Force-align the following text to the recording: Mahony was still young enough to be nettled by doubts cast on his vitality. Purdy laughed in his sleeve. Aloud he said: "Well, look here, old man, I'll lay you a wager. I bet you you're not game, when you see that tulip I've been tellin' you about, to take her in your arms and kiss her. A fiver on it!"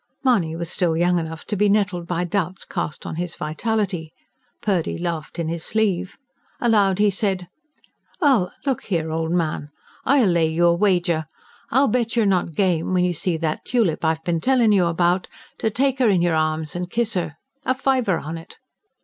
Mahony 0.23 0.55
was 0.55 0.67
still 0.71 0.97
young 0.97 1.19
enough 1.19 1.45
to 1.45 1.55
be 1.55 1.69
nettled 1.69 2.07
by 2.07 2.23
doubts 2.23 2.65
cast 2.65 3.05
on 3.05 3.17
his 3.17 3.35
vitality. 3.35 4.11
Purdy 4.59 4.97
laughed 4.97 5.37
in 5.37 5.47
his 5.47 5.63
sleeve. 5.63 6.17
Aloud 6.59 6.97
he 6.97 7.11
said: 7.11 7.47
"Well, 8.19 8.51
look 8.65 8.85
here, 8.85 9.11
old 9.11 9.29
man, 9.31 9.69
I'll 10.03 10.25
lay 10.25 10.47
you 10.47 10.65
a 10.65 10.73
wager. 10.73 11.27
I 11.69 11.85
bet 11.85 12.15
you 12.15 12.21
you're 12.21 12.25
not 12.27 12.55
game, 12.55 12.95
when 12.95 13.03
you 13.05 13.13
see 13.13 13.37
that 13.37 13.63
tulip 13.63 14.03
I've 14.03 14.23
been 14.23 14.41
tellin' 14.41 14.71
you 14.71 14.87
about, 14.87 15.27
to 15.59 15.69
take 15.69 15.99
her 15.99 16.09
in 16.09 16.23
your 16.23 16.33
arms 16.33 16.75
and 16.75 16.89
kiss 16.89 17.13
her. 17.13 17.35
A 17.63 17.75
fiver 17.75 18.17
on 18.17 18.39
it!" 18.39 18.57